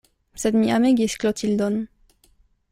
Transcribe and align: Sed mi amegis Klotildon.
Sed 0.43 0.57
mi 0.61 0.71
amegis 0.77 1.17
Klotildon. 1.25 1.79